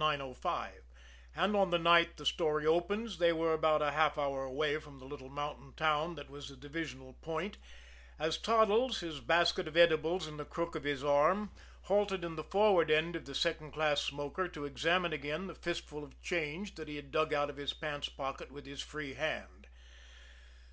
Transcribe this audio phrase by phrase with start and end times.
[0.00, 0.84] 05;
[1.34, 5.04] and, on the night the story opens, they were about an hour away from the
[5.04, 7.56] little mountain town that was the divisional point,
[8.16, 11.50] as Toddles, his basket of edibles in the crook of his arm,
[11.86, 16.04] halted in the forward end of the second class smoker to examine again the fistful
[16.04, 19.66] of change that he dug out of his pants pocket with his free hand.